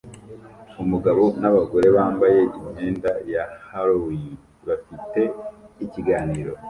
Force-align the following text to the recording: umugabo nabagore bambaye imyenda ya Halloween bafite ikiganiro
umugabo 0.83 1.23
nabagore 1.41 1.87
bambaye 1.97 2.39
imyenda 2.59 3.11
ya 3.33 3.43
Halloween 3.69 4.31
bafite 4.67 5.21
ikiganiro 5.85 6.53